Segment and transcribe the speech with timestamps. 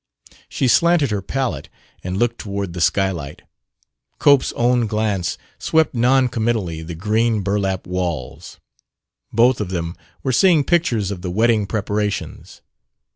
[0.49, 1.69] She slanted her palette
[2.03, 3.43] and looked toward the skylight.
[4.17, 8.59] Cope's own glance swept non committally the green burlap walls.
[9.31, 12.63] Both of them were seeing pictures of the wedding preparations.